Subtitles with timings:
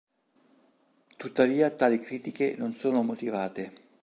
[1.15, 3.73] Tuttavia tali critiche non sono motivate.